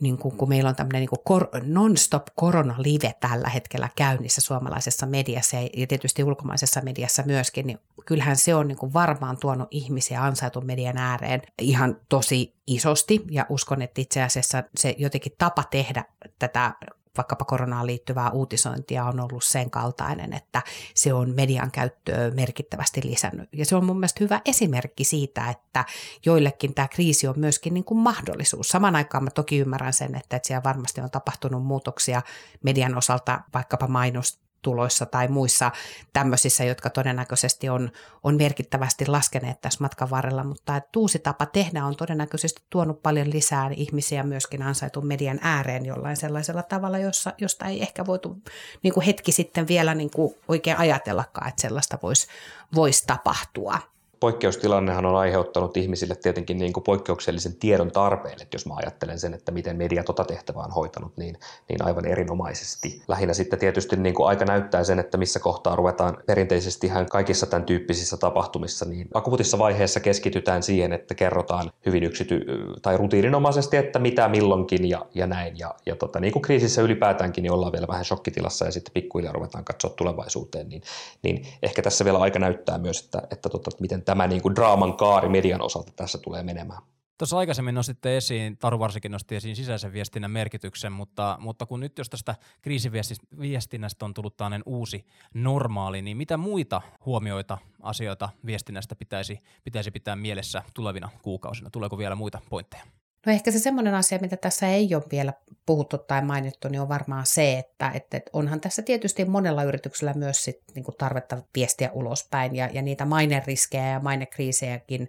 niin 0.00 0.18
kuin, 0.18 0.36
kun 0.36 0.48
meillä 0.48 0.68
on 0.68 0.76
tämmöinen 0.76 1.00
niin 1.00 1.20
kor, 1.24 1.48
non-stop 1.62 2.26
korona-live 2.34 3.14
tällä 3.20 3.48
hetkellä 3.48 3.88
käynnissä 3.96 4.40
suomalaisessa 4.40 5.06
mediassa 5.06 5.56
ja 5.76 5.86
tietysti 5.86 6.24
ulkomaisessa 6.24 6.80
mediassa 6.80 7.22
myöskin, 7.26 7.66
niin 7.66 7.78
kyllähän 8.06 8.36
se 8.36 8.54
on 8.54 8.68
niin 8.68 8.92
varmaan 8.92 9.36
tuonut 9.36 9.68
ihmisiä 9.70 10.24
ansaitun 10.24 10.66
median 10.66 10.98
ääreen 10.98 11.42
ihan 11.58 11.96
tosi 12.08 12.54
isosti. 12.66 13.24
Ja 13.30 13.46
uskon, 13.48 13.82
että 13.82 14.00
itse 14.00 14.22
asiassa 14.22 14.64
se 14.76 14.94
jotenkin 14.98 15.32
tapa 15.38 15.64
tehdä 15.70 16.04
tätä 16.38 16.74
vaikkapa 17.18 17.44
koronaan 17.44 17.86
liittyvää 17.86 18.30
uutisointia 18.30 19.04
on 19.04 19.20
ollut 19.20 19.44
sen 19.44 19.70
kaltainen, 19.70 20.32
että 20.32 20.62
se 20.94 21.12
on 21.12 21.34
median 21.34 21.70
käyttöä 21.70 22.30
merkittävästi 22.30 23.00
lisännyt. 23.04 23.48
Ja 23.52 23.64
se 23.64 23.76
on 23.76 23.84
mun 23.84 23.96
mielestä 23.96 24.24
hyvä 24.24 24.40
esimerkki 24.44 25.04
siitä, 25.04 25.50
että 25.50 25.84
joillekin 26.26 26.74
tämä 26.74 26.88
kriisi 26.88 27.28
on 27.28 27.38
myöskin 27.38 27.74
niin 27.74 27.84
kuin 27.84 27.98
mahdollisuus. 27.98 28.68
Saman 28.68 28.96
aikaan 28.96 29.24
mä 29.24 29.30
toki 29.30 29.58
ymmärrän 29.58 29.92
sen, 29.92 30.14
että, 30.14 30.40
siellä 30.42 30.64
varmasti 30.64 31.00
on 31.00 31.10
tapahtunut 31.10 31.64
muutoksia 31.64 32.22
median 32.62 32.96
osalta, 32.96 33.40
vaikkapa 33.54 33.86
mainos 33.86 34.47
tuloissa 34.62 35.06
tai 35.06 35.28
muissa 35.28 35.70
tämmöisissä, 36.12 36.64
jotka 36.64 36.90
todennäköisesti 36.90 37.68
on, 37.68 37.90
on 38.22 38.36
merkittävästi 38.36 39.06
laskeneet 39.06 39.60
tässä 39.60 39.84
matkan 39.84 40.10
varrella, 40.10 40.44
mutta 40.44 40.76
että 40.76 40.98
uusi 40.98 41.18
tapa 41.18 41.46
tehdä 41.46 41.84
on 41.84 41.96
todennäköisesti 41.96 42.62
tuonut 42.70 43.02
paljon 43.02 43.30
lisää 43.30 43.70
ihmisiä 43.76 44.22
myöskin 44.22 44.62
ansaitun 44.62 45.06
median 45.06 45.38
ääreen 45.42 45.86
jollain 45.86 46.16
sellaisella 46.16 46.62
tavalla, 46.62 46.98
jossa, 46.98 47.32
josta 47.38 47.66
ei 47.66 47.82
ehkä 47.82 48.06
voitu 48.06 48.36
niin 48.82 48.94
kuin 48.94 49.06
hetki 49.06 49.32
sitten 49.32 49.68
vielä 49.68 49.94
niin 49.94 50.10
kuin 50.10 50.34
oikein 50.48 50.78
ajatellakaan, 50.78 51.48
että 51.48 51.62
sellaista 51.62 51.98
voisi 52.02 52.26
vois 52.74 53.02
tapahtua 53.02 53.78
poikkeustilannehan 54.20 55.06
on 55.06 55.16
aiheuttanut 55.16 55.76
ihmisille 55.76 56.14
tietenkin 56.14 56.58
niin 56.58 56.72
kuin 56.72 56.84
poikkeuksellisen 56.84 57.54
tiedon 57.54 57.90
tarpeen, 57.90 58.42
että 58.42 58.54
jos 58.54 58.66
mä 58.66 58.74
ajattelen 58.76 59.18
sen, 59.18 59.34
että 59.34 59.52
miten 59.52 59.76
media 59.76 60.04
tota 60.04 60.24
tehtävää 60.24 60.62
on 60.62 60.70
hoitanut, 60.70 61.16
niin, 61.16 61.38
niin 61.68 61.84
aivan 61.84 62.06
erinomaisesti. 62.06 63.02
Lähinnä 63.08 63.34
sitten 63.34 63.58
tietysti 63.58 63.96
niin 63.96 64.14
kuin 64.14 64.28
aika 64.28 64.44
näyttää 64.44 64.84
sen, 64.84 64.98
että 64.98 65.18
missä 65.18 65.40
kohtaa 65.40 65.76
ruvetaan 65.76 66.18
perinteisesti 66.26 66.86
ihan 66.86 67.06
kaikissa 67.06 67.46
tämän 67.46 67.64
tyyppisissä 67.64 68.16
tapahtumissa, 68.16 68.84
niin 68.84 69.08
akuutissa 69.14 69.58
vaiheessa 69.58 70.00
keskitytään 70.00 70.62
siihen, 70.62 70.92
että 70.92 71.14
kerrotaan 71.14 71.70
hyvin 71.86 72.02
yksity- 72.02 72.44
tai 72.82 72.96
rutiininomaisesti, 72.96 73.76
että 73.76 73.98
mitä 73.98 74.28
milloinkin 74.28 74.88
ja, 74.88 75.06
ja 75.14 75.26
näin. 75.26 75.58
Ja, 75.58 75.74
ja 75.86 75.96
tota, 75.96 76.20
niin 76.20 76.32
kuin 76.32 76.42
kriisissä 76.42 76.82
ylipäätäänkin, 76.82 77.42
niin 77.42 77.52
ollaan 77.52 77.72
vielä 77.72 77.86
vähän 77.88 78.04
shokkitilassa 78.04 78.64
ja 78.64 78.72
sitten 78.72 78.92
pikkuhiljaa 78.94 79.32
ruvetaan 79.32 79.64
katsoa 79.64 79.90
tulevaisuuteen, 79.90 80.68
niin, 80.68 80.82
niin 81.22 81.46
ehkä 81.62 81.82
tässä 81.82 82.04
vielä 82.04 82.18
aika 82.18 82.38
näyttää 82.38 82.78
myös, 82.78 83.04
että, 83.04 83.22
että, 83.30 83.48
tota, 83.48 83.70
että 83.70 83.82
miten 83.82 84.02
tämä 84.08 84.26
niin 84.26 84.42
kuin 84.42 84.54
draaman 84.54 84.96
kaari 84.96 85.28
median 85.28 85.62
osalta 85.62 85.92
tässä 85.96 86.18
tulee 86.18 86.42
menemään. 86.42 86.82
Tuossa 87.18 87.38
aikaisemmin 87.38 87.74
nostitte 87.74 88.16
esiin, 88.16 88.58
Taru 88.58 88.78
varsinkin 88.78 89.12
nosti 89.12 89.36
esiin 89.36 89.56
sisäisen 89.56 89.92
viestinnän 89.92 90.30
merkityksen, 90.30 90.92
mutta, 90.92 91.36
mutta 91.40 91.66
kun 91.66 91.80
nyt 91.80 91.98
jos 91.98 92.10
tästä 92.10 92.34
kriisiviestinnästä 92.62 94.04
on 94.04 94.14
tullut 94.14 94.36
tällainen 94.36 94.62
uusi 94.66 95.06
normaali, 95.34 96.02
niin 96.02 96.16
mitä 96.16 96.36
muita 96.36 96.82
huomioita, 97.06 97.58
asioita 97.82 98.28
viestinnästä 98.46 98.94
pitäisi, 98.96 99.40
pitäisi 99.64 99.90
pitää 99.90 100.16
mielessä 100.16 100.62
tulevina 100.74 101.08
kuukausina? 101.22 101.70
Tuleeko 101.70 101.98
vielä 101.98 102.14
muita 102.14 102.40
pointteja? 102.50 102.84
No 103.28 103.34
ehkä 103.34 103.50
se 103.50 103.58
semmoinen 103.58 103.94
asia, 103.94 104.18
mitä 104.18 104.36
tässä 104.36 104.68
ei 104.68 104.94
ole 104.94 105.02
vielä 105.10 105.32
puhuttu 105.66 105.98
tai 105.98 106.22
mainittu, 106.22 106.68
niin 106.68 106.80
on 106.80 106.88
varmaan 106.88 107.26
se, 107.26 107.58
että, 107.58 107.90
että 107.94 108.20
onhan 108.32 108.60
tässä 108.60 108.82
tietysti 108.82 109.24
monella 109.24 109.62
yrityksellä 109.62 110.14
myös 110.14 110.44
sit, 110.44 110.62
niin 110.74 110.84
kuin 110.84 110.94
tarvetta 110.98 111.42
viestiä 111.56 111.90
ulospäin 111.92 112.56
ja, 112.56 112.68
ja 112.72 112.82
niitä 112.82 113.04
maineriskejä 113.04 113.88
ja 113.88 114.00
mainekriisejäkin 114.00 115.08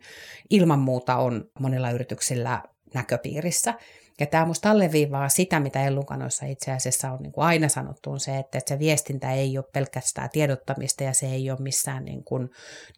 ilman 0.50 0.80
muuta 0.80 1.16
on 1.18 1.50
monilla 1.60 1.92
yrityksillä 1.92 2.64
näköpiirissä. 2.94 3.74
Ja 4.20 4.26
tämä 4.26 4.46
musta 4.46 4.72
alleviivaa 4.72 5.30
sitä, 5.30 5.60
mitä 5.60 5.86
Ellukanoissa 5.86 6.46
itse 6.46 6.72
asiassa 6.72 7.12
on 7.12 7.20
niin 7.22 7.32
kuin 7.32 7.46
aina 7.46 7.70
sanottu, 7.70 8.12
on 8.12 8.20
se, 8.20 8.38
että, 8.38 8.60
se 8.66 8.80
viestintä 8.80 9.34
ei 9.34 9.58
ole 9.58 9.66
pelkästään 9.74 10.30
tiedottamista 10.30 11.04
ja 11.04 11.14
se 11.14 11.28
ei 11.28 11.52
ole 11.52 11.60
missään 11.62 12.06
niin 12.06 12.24
kuin 12.24 12.50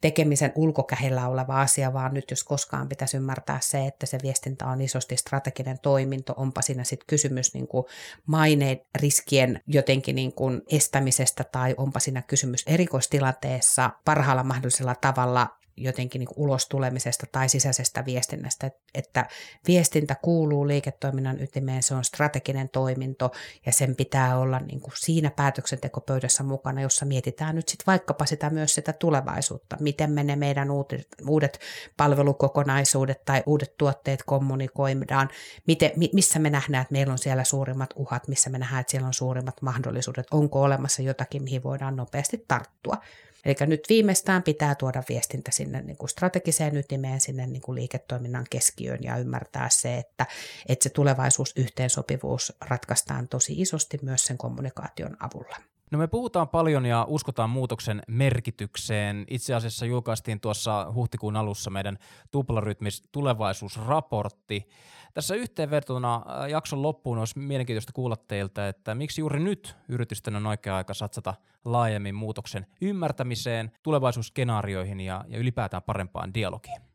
tekemisen 0.02 0.52
ulkokähellä 0.56 1.28
oleva 1.28 1.62
asia, 1.62 1.94
vaan 1.94 2.14
nyt 2.14 2.32
jos 2.32 2.44
koskaan 2.44 2.90
pitäisi 2.90 3.18
ymmärtää 3.18 3.60
se, 3.62 3.86
että 3.86 4.06
se 4.06 4.18
viestintä 4.24 4.68
on 4.68 4.82
isosti 4.82 5.18
strateginen 5.18 5.80
toiminto, 5.80 6.34
onpa 6.38 6.62
siinä 6.62 6.84
sitten 6.84 7.08
kysymys 7.08 7.54
niin 7.54 7.68
kuin 7.68 7.86
maineen 8.26 8.80
riskien 8.96 9.62
jotenkin 9.68 10.16
niin 10.16 10.34
kuin 10.34 10.62
estämisestä 10.72 11.44
tai 11.44 11.76
onpa 11.78 12.00
siinä 12.00 12.22
kysymys 12.22 12.64
erikoistilanteessa 12.68 13.90
parhaalla 14.06 14.44
mahdollisella 14.44 14.96
tavalla 14.96 15.61
jotenkin 15.84 16.20
niin 16.20 16.30
ulos 16.36 16.68
tulemisesta 16.68 17.26
tai 17.32 17.50
sisäisestä 17.50 18.06
viestinnästä, 18.06 18.72
että 18.94 19.26
viestintä 19.68 20.16
kuuluu 20.22 20.68
liiketoiminnan 20.68 21.42
ytimeen, 21.42 21.84
se 21.84 21.96
on 21.96 22.04
strateginen 22.04 22.70
toiminto 22.70 23.32
ja 23.66 23.72
sen 23.72 23.96
pitää 23.96 24.38
olla 24.38 24.60
niin 24.60 24.82
kuin 24.82 24.94
siinä 24.96 25.32
päätöksentekopöydässä 25.32 26.44
mukana, 26.44 26.82
jossa 26.82 27.06
mietitään 27.06 27.56
nyt 27.56 27.70
sitten 27.70 27.86
vaikkapa 27.88 28.26
sitä 28.26 28.50
myös 28.50 28.74
sitä 28.74 28.94
tulevaisuutta, 28.94 29.78
miten 29.80 30.12
me 30.12 30.24
ne 30.24 30.36
meidän 30.36 30.72
uudet, 30.72 31.08
uudet 31.28 31.60
palvelukokonaisuudet 31.98 33.26
tai 33.26 33.44
uudet 33.46 33.78
tuotteet 33.78 34.24
kommunikoidaan, 34.24 35.30
miten, 35.68 35.92
missä 36.14 36.40
me 36.40 36.50
nähdään, 36.50 36.82
että 36.82 36.92
meillä 36.92 37.12
on 37.12 37.18
siellä 37.18 37.44
suurimmat 37.44 37.90
uhat, 37.96 38.28
missä 38.28 38.50
me 38.50 38.58
nähdään, 38.58 38.82
että 38.82 38.92
siellä 38.92 39.08
on 39.08 39.14
suurimmat 39.14 39.62
mahdollisuudet, 39.62 40.28
onko 40.32 40.62
olemassa 40.62 41.02
jotakin, 41.02 41.44
mihin 41.44 41.64
voidaan 41.64 41.96
nopeasti 41.96 42.46
tarttua. 42.48 42.98
Eli 43.46 43.56
nyt 43.68 43.84
viimeistään 43.90 44.44
pitää 44.44 44.76
tuoda 44.76 45.04
viestintä 45.10 45.52
sinne 45.52 45.82
niin 45.82 45.98
kuin 45.98 46.10
strategiseen 46.10 46.78
ytimeen, 46.78 47.22
sinne 47.22 47.48
niin 47.48 47.62
kuin 47.62 47.76
liiketoiminnan 47.76 48.46
keskiöön 48.50 49.00
ja 49.04 49.18
ymmärtää 49.18 49.70
se, 49.70 49.98
että, 49.98 50.26
että 50.68 50.84
se 50.84 50.90
tulevaisuus, 50.90 51.54
yhteensopivuus 51.56 52.54
ratkaistaan 52.62 53.28
tosi 53.28 53.54
isosti 53.62 54.00
myös 54.02 54.26
sen 54.26 54.38
kommunikaation 54.38 55.18
avulla. 55.20 55.58
No 55.92 55.98
me 55.98 56.08
puhutaan 56.08 56.50
paljon 56.50 56.86
ja 56.86 57.06
uskotaan 57.10 57.50
muutoksen 57.50 58.02
merkitykseen. 58.08 59.26
Itse 59.30 59.54
asiassa 59.54 59.86
julkaistiin 59.86 60.40
tuossa 60.40 60.92
huhtikuun 60.94 61.36
alussa 61.36 61.70
meidän 61.70 61.98
tuplarytmis 62.32 63.04
tulevaisuusraportti. 63.12 64.68
Tässä 65.14 65.36
yhteenvetona 65.36 66.16
äh, 66.16 66.50
jakson 66.50 66.82
loppuun 66.82 67.18
olisi 67.18 67.40
mielenkiintoista 67.40 67.94
kuulla 67.94 68.16
teiltä, 68.16 68.68
että 68.68 68.96
miksi 68.96 69.22
juuri 69.22 69.40
nyt 69.40 69.76
yritysten 69.90 70.36
on 70.36 70.48
oikea 70.48 70.76
aika 70.76 70.94
satsata 70.94 71.34
laajemmin 71.66 72.16
muutoksen 72.16 72.66
ymmärtämiseen, 72.82 73.72
tulevaisuusskenaarioihin 73.84 75.02
ja, 75.02 75.26
ja 75.28 75.38
ylipäätään 75.38 75.84
parempaan 75.84 76.34
dialogiin. 76.34 76.91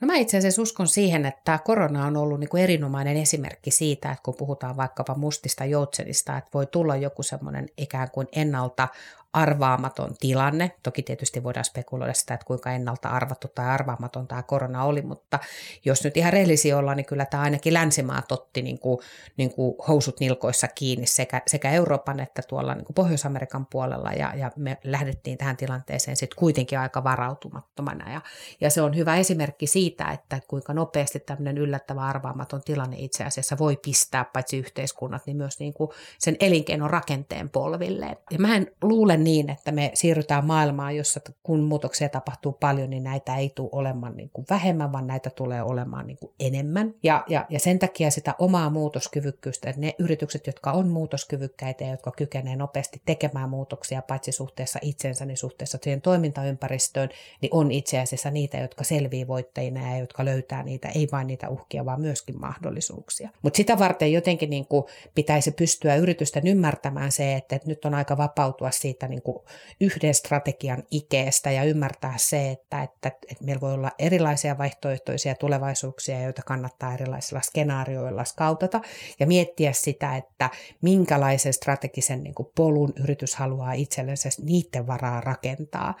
No 0.00 0.06
mä 0.06 0.16
itse 0.16 0.38
asiassa 0.38 0.62
uskon 0.62 0.88
siihen, 0.88 1.26
että 1.26 1.58
korona 1.64 2.06
on 2.06 2.16
ollut 2.16 2.40
niin 2.40 2.48
kuin 2.48 2.62
erinomainen 2.62 3.16
esimerkki 3.16 3.70
siitä, 3.70 4.10
että 4.10 4.22
kun 4.22 4.34
puhutaan 4.34 4.76
vaikkapa 4.76 5.14
mustista 5.14 5.64
joutsenista, 5.64 6.36
että 6.38 6.50
voi 6.54 6.66
tulla 6.66 6.96
joku 6.96 7.22
semmoinen 7.22 7.68
ikään 7.76 8.10
kuin 8.10 8.28
ennalta 8.32 8.88
arvaamaton 9.36 10.14
tilanne. 10.20 10.70
Toki 10.82 11.02
tietysti 11.02 11.42
voidaan 11.42 11.64
spekuloida 11.64 12.14
sitä, 12.14 12.34
että 12.34 12.46
kuinka 12.46 12.72
ennalta 12.72 13.08
arvattu 13.08 13.48
tai 13.48 13.66
arvaamaton 13.66 14.28
tämä 14.28 14.42
korona 14.42 14.84
oli, 14.84 15.02
mutta 15.02 15.38
jos 15.84 16.04
nyt 16.04 16.16
ihan 16.16 16.32
rehellisiä 16.32 16.78
ollaan, 16.78 16.96
niin 16.96 17.06
kyllä 17.06 17.24
tämä 17.24 17.42
ainakin 17.42 17.74
länsimaat 17.74 18.32
otti 18.32 18.62
niin 18.62 18.78
kuin, 18.78 18.98
niin 19.36 19.54
kuin 19.54 19.74
housut 19.88 20.20
nilkoissa 20.20 20.68
kiinni 20.68 21.06
sekä, 21.06 21.42
sekä 21.46 21.70
Euroopan 21.70 22.20
että 22.20 22.42
tuolla 22.48 22.74
niin 22.74 22.84
kuin 22.84 22.94
Pohjois-Amerikan 22.94 23.66
puolella 23.66 24.12
ja, 24.12 24.32
ja 24.36 24.50
me 24.56 24.78
lähdettiin 24.84 25.38
tähän 25.38 25.56
tilanteeseen 25.56 26.16
sitten 26.16 26.38
kuitenkin 26.38 26.78
aika 26.78 27.04
varautumattomana 27.04 28.12
ja, 28.12 28.20
ja 28.60 28.70
se 28.70 28.82
on 28.82 28.96
hyvä 28.96 29.16
esimerkki 29.16 29.66
siitä, 29.66 30.10
että 30.10 30.40
kuinka 30.48 30.74
nopeasti 30.74 31.20
tämmöinen 31.20 31.58
yllättävä 31.58 32.00
arvaamaton 32.00 32.62
tilanne 32.62 32.96
itse 32.98 33.24
asiassa 33.24 33.58
voi 33.58 33.76
pistää 33.76 34.24
paitsi 34.24 34.58
yhteiskunnat, 34.58 35.26
niin 35.26 35.36
myös 35.36 35.58
niin 35.58 35.74
kuin 35.74 35.90
sen 36.18 36.36
elinkeinon 36.40 36.90
rakenteen 36.90 37.50
polvilleen. 37.50 38.16
Ja 38.30 38.38
mä 38.38 38.56
en 38.56 38.70
luule 38.82 39.16
niin, 39.26 39.50
että 39.50 39.72
me 39.72 39.90
siirrytään 39.94 40.46
maailmaan, 40.46 40.96
jossa 40.96 41.20
kun 41.42 41.60
muutoksia 41.60 42.08
tapahtuu 42.08 42.52
paljon, 42.52 42.90
niin 42.90 43.04
näitä 43.04 43.36
ei 43.36 43.50
tule 43.54 43.68
olemaan 43.72 44.16
niin 44.16 44.30
kuin 44.32 44.46
vähemmän, 44.50 44.92
vaan 44.92 45.06
näitä 45.06 45.30
tulee 45.30 45.62
olemaan 45.62 46.06
niin 46.06 46.18
kuin 46.18 46.32
enemmän. 46.40 46.94
Ja, 47.02 47.24
ja, 47.28 47.46
ja 47.48 47.60
sen 47.60 47.78
takia 47.78 48.10
sitä 48.10 48.34
omaa 48.38 48.70
muutoskyvykkyystä, 48.70 49.70
että 49.70 49.80
ne 49.80 49.94
yritykset, 49.98 50.46
jotka 50.46 50.72
on 50.72 50.88
muutoskyvykkäitä 50.88 51.84
ja 51.84 51.90
jotka 51.90 52.10
kykenevät 52.10 52.58
nopeasti 52.58 53.02
tekemään 53.06 53.50
muutoksia, 53.50 54.02
paitsi 54.02 54.32
suhteessa 54.32 54.78
itsensä, 54.82 55.26
niin 55.26 55.36
suhteessa 55.36 55.78
siihen 55.82 56.00
toimintaympäristöön, 56.00 57.08
niin 57.42 57.50
on 57.54 57.70
itse 57.70 58.00
asiassa 58.00 58.30
niitä, 58.30 58.58
jotka 58.58 58.84
selvii 58.84 59.26
voittajina 59.26 59.90
ja 59.90 59.98
jotka 59.98 60.24
löytää 60.24 60.62
niitä, 60.62 60.88
ei 60.88 61.08
vain 61.12 61.26
niitä 61.26 61.48
uhkia, 61.48 61.84
vaan 61.84 62.00
myöskin 62.00 62.40
mahdollisuuksia. 62.40 63.30
Mutta 63.42 63.56
sitä 63.56 63.78
varten 63.78 64.12
jotenkin 64.12 64.50
niin 64.50 64.66
kuin 64.66 64.84
pitäisi 65.14 65.50
pystyä 65.50 65.96
yritysten 65.96 66.46
ymmärtämään 66.46 67.12
se, 67.12 67.34
että, 67.34 67.56
että 67.56 67.68
nyt 67.68 67.84
on 67.84 67.94
aika 67.94 68.16
vapautua 68.16 68.70
siitä 68.70 69.08
niin 69.08 69.15
kuin 69.22 69.38
yhden 69.80 70.14
strategian 70.14 70.82
ikeestä 70.90 71.50
ja 71.50 71.64
ymmärtää 71.64 72.14
se, 72.16 72.50
että, 72.50 72.82
että, 72.82 73.08
että 73.08 73.44
meillä 73.44 73.60
voi 73.60 73.74
olla 73.74 73.90
erilaisia 73.98 74.58
vaihtoehtoisia 74.58 75.34
tulevaisuuksia, 75.34 76.22
joita 76.22 76.42
kannattaa 76.42 76.94
erilaisilla 76.94 77.40
skenaarioilla 77.40 78.24
skautata 78.24 78.80
ja 79.20 79.26
miettiä 79.26 79.72
sitä, 79.72 80.16
että 80.16 80.50
minkälaisen 80.82 81.52
strategisen 81.52 82.22
niin 82.22 82.34
kuin 82.34 82.48
polun 82.54 82.92
yritys 83.02 83.34
haluaa 83.34 83.72
itsellensä 83.72 84.28
niiden 84.42 84.86
varaa 84.86 85.20
rakentaa. 85.20 85.94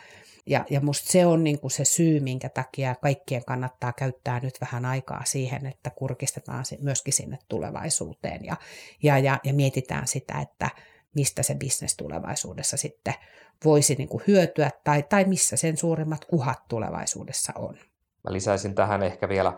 Ja, 0.48 0.64
ja 0.70 0.80
musta 0.80 1.12
se 1.12 1.26
on 1.26 1.44
niin 1.44 1.60
kuin 1.60 1.70
se 1.70 1.84
syy, 1.84 2.20
minkä 2.20 2.48
takia 2.48 2.94
kaikkien 2.94 3.44
kannattaa 3.44 3.92
käyttää 3.92 4.40
nyt 4.40 4.60
vähän 4.60 4.84
aikaa 4.84 5.22
siihen, 5.24 5.66
että 5.66 5.90
kurkistetaan 5.90 6.64
myöskin 6.80 7.12
sinne 7.12 7.38
tulevaisuuteen 7.48 8.44
ja, 8.44 8.56
ja, 9.02 9.18
ja, 9.18 9.40
ja 9.44 9.54
mietitään 9.54 10.08
sitä, 10.08 10.40
että 10.40 10.70
mistä 11.16 11.42
se 11.42 11.54
bisnes 11.54 11.96
tulevaisuudessa 11.96 12.76
sitten 12.76 13.14
voisi 13.64 13.94
niin 13.94 14.08
kuin 14.08 14.22
hyötyä 14.26 14.70
tai, 14.84 15.02
tai 15.02 15.24
missä 15.24 15.56
sen 15.56 15.76
suurimmat 15.76 16.26
uhat 16.32 16.58
tulevaisuudessa 16.68 17.52
on. 17.56 17.74
Mä 18.24 18.32
lisäisin 18.32 18.74
tähän 18.74 19.02
ehkä 19.02 19.28
vielä 19.28 19.52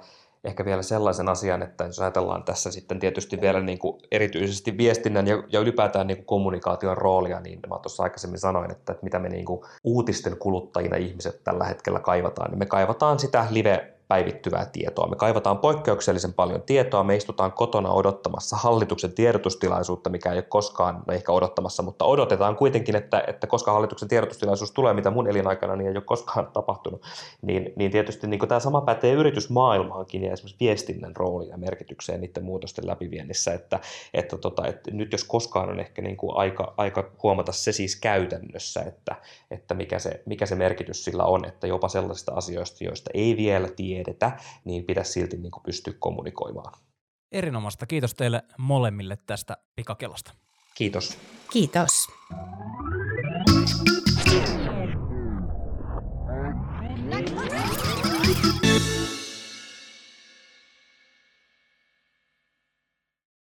ehkä 0.44 0.64
vielä 0.64 0.82
sellaisen 0.82 1.28
asian, 1.28 1.62
että 1.62 1.84
jos 1.84 2.00
ajatellaan 2.00 2.44
tässä 2.44 2.70
sitten 2.70 2.98
tietysti 2.98 3.40
vielä 3.40 3.60
niin 3.60 3.78
kuin 3.78 4.00
erityisesti 4.12 4.76
viestinnän 4.76 5.26
ja, 5.26 5.42
ja 5.52 5.60
ylipäätään 5.60 6.06
niin 6.06 6.16
kuin 6.16 6.26
kommunikaation 6.26 6.96
roolia, 6.96 7.40
niin 7.40 7.60
mä 7.68 7.78
tuossa 7.82 8.02
aikaisemmin 8.02 8.38
sanoin, 8.38 8.70
että, 8.70 8.92
että 8.92 9.04
mitä 9.04 9.18
me 9.18 9.28
niin 9.28 9.44
kuin 9.44 9.60
uutisten 9.84 10.36
kuluttajina 10.38 10.96
ihmiset 10.96 11.44
tällä 11.44 11.64
hetkellä 11.64 12.00
kaivataan, 12.00 12.50
niin 12.50 12.58
me 12.58 12.66
kaivataan 12.66 13.18
sitä 13.18 13.46
live 13.50 13.97
päivittyvää 14.08 14.66
tietoa. 14.66 15.08
Me 15.08 15.16
kaivataan 15.16 15.58
poikkeuksellisen 15.58 16.32
paljon 16.32 16.62
tietoa, 16.62 17.04
me 17.04 17.16
istutaan 17.16 17.52
kotona 17.52 17.90
odottamassa 17.90 18.56
hallituksen 18.56 19.12
tiedotustilaisuutta, 19.12 20.10
mikä 20.10 20.32
ei 20.32 20.36
ole 20.36 20.42
koskaan, 20.42 21.02
no 21.06 21.14
ehkä 21.14 21.32
odottamassa, 21.32 21.82
mutta 21.82 22.04
odotetaan 22.04 22.56
kuitenkin, 22.56 22.96
että, 22.96 23.24
että 23.26 23.46
koska 23.46 23.72
hallituksen 23.72 24.08
tiedotustilaisuus 24.08 24.70
tulee, 24.70 24.94
mitä 24.94 25.10
mun 25.10 25.28
elinaikana 25.28 25.76
niin 25.76 25.88
ei 25.88 25.96
ole 25.96 26.04
koskaan 26.04 26.46
tapahtunut, 26.52 27.02
niin, 27.42 27.72
niin 27.76 27.90
tietysti 27.90 28.26
niin 28.26 28.48
tämä 28.48 28.60
sama 28.60 28.80
pätee 28.80 29.12
yritysmaailmaankin 29.12 30.22
ja 30.22 30.32
esimerkiksi 30.32 30.64
viestinnän 30.64 31.16
rooliin 31.16 31.50
ja 31.50 31.56
merkitykseen 31.56 32.20
niiden 32.20 32.44
muutosten 32.44 32.86
läpiviennissä, 32.86 33.54
että, 33.54 33.80
että, 34.14 34.38
tota, 34.38 34.66
että 34.66 34.90
nyt 34.90 35.12
jos 35.12 35.24
koskaan 35.24 35.68
on 35.68 35.80
ehkä 35.80 36.02
niin 36.02 36.16
kuin 36.16 36.36
aika, 36.36 36.74
aika 36.76 37.10
huomata 37.22 37.52
se 37.52 37.72
siis 37.72 37.96
käytännössä, 38.00 38.82
että, 38.82 39.16
että 39.50 39.74
mikä, 39.74 39.98
se, 39.98 40.22
mikä 40.26 40.46
se 40.46 40.54
merkitys 40.54 41.04
sillä 41.04 41.24
on, 41.24 41.44
että 41.44 41.66
jopa 41.66 41.88
sellaisista 41.88 42.32
asioista, 42.32 42.84
joista 42.84 43.10
ei 43.14 43.36
vielä 43.36 43.68
tiedä, 43.76 43.97
tiedetä, 44.04 44.32
niin 44.64 44.84
pidä 44.84 45.04
silti 45.04 45.36
niin 45.36 45.50
kuin 45.50 45.62
pystyä 45.62 45.94
kommunikoimaan. 45.98 46.72
Erinomaista. 47.32 47.86
Kiitos 47.86 48.14
teille 48.14 48.42
molemmille 48.58 49.18
tästä 49.26 49.56
pikakelosta. 49.76 50.34
Kiitos. 50.74 51.18
Kiitos. 51.50 52.08
Kiitos. 54.24 54.58